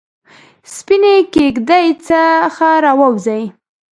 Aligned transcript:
سپینې 0.75 1.15
کیږ 1.33 1.55
دۍ 1.69 1.87
څخه 2.07 2.69
راووزي 2.83 3.43